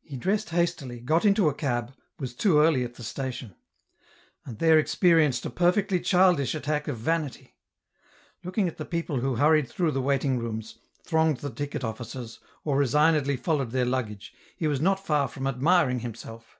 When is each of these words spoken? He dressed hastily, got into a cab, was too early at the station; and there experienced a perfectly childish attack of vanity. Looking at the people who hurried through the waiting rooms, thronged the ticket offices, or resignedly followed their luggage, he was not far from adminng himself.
He 0.00 0.16
dressed 0.16 0.48
hastily, 0.48 1.00
got 1.00 1.26
into 1.26 1.50
a 1.50 1.54
cab, 1.54 1.92
was 2.18 2.32
too 2.34 2.60
early 2.60 2.82
at 2.82 2.94
the 2.94 3.02
station; 3.02 3.54
and 4.46 4.58
there 4.58 4.78
experienced 4.78 5.44
a 5.44 5.50
perfectly 5.50 6.00
childish 6.00 6.54
attack 6.54 6.88
of 6.88 6.96
vanity. 6.96 7.54
Looking 8.42 8.68
at 8.68 8.78
the 8.78 8.86
people 8.86 9.20
who 9.20 9.34
hurried 9.34 9.68
through 9.68 9.90
the 9.90 10.00
waiting 10.00 10.38
rooms, 10.38 10.78
thronged 11.04 11.40
the 11.40 11.50
ticket 11.50 11.84
offices, 11.84 12.38
or 12.64 12.78
resignedly 12.78 13.36
followed 13.36 13.72
their 13.72 13.84
luggage, 13.84 14.32
he 14.56 14.66
was 14.66 14.80
not 14.80 15.04
far 15.06 15.28
from 15.28 15.44
adminng 15.44 16.00
himself. 16.00 16.58